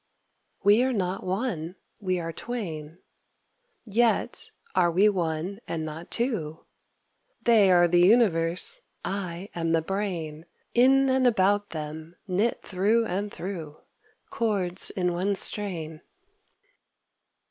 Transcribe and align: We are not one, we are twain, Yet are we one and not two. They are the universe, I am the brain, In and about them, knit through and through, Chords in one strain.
We 0.63 0.81
are 0.81 0.93
not 0.93 1.23
one, 1.23 1.75
we 2.01 2.19
are 2.19 2.33
twain, 2.33 2.97
Yet 3.85 4.49
are 4.73 4.89
we 4.89 5.09
one 5.09 5.59
and 5.67 5.85
not 5.85 6.09
two. 6.09 6.65
They 7.43 7.69
are 7.71 7.87
the 7.87 8.01
universe, 8.01 8.81
I 9.05 9.49
am 9.53 9.73
the 9.73 9.81
brain, 9.83 10.47
In 10.73 11.07
and 11.07 11.27
about 11.27 11.69
them, 11.69 12.15
knit 12.27 12.63
through 12.63 13.05
and 13.05 13.31
through, 13.31 13.77
Chords 14.31 14.89
in 14.89 15.13
one 15.13 15.35
strain. 15.35 16.01